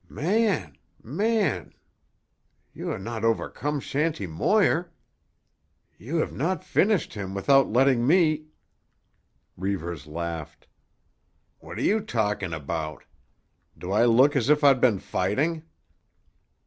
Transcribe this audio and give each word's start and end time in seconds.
"Man—man—you 0.09 1.73
ha' 2.91 2.97
not 2.99 3.23
overcome 3.23 3.79
Shanty 3.79 4.25
Moir? 4.25 4.89
You 5.99 6.15
have 6.15 6.31
not 6.33 6.63
finished 6.63 7.13
him 7.13 7.35
without 7.35 7.69
letting 7.69 8.07
me——" 8.07 8.47
Reivers 9.55 10.07
laughed. 10.07 10.65
"What 11.59 11.77
are 11.77 11.83
you 11.83 11.99
talking 11.99 12.51
about? 12.51 13.03
Do 13.77 13.91
I 13.91 14.05
look 14.05 14.35
as 14.35 14.49
if 14.49 14.63
I'd 14.63 14.81
been 14.81 14.97
fighting?" 14.97 15.65